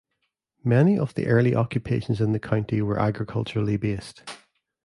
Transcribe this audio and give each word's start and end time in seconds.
Many 0.63 0.97
of 0.97 1.13
the 1.13 1.27
early 1.27 1.53
occupations 1.55 2.19
in 2.21 2.31
the 2.31 2.39
county 2.39 2.81
were 2.81 2.99
agriculturally 2.99 3.77
based. 3.77 4.23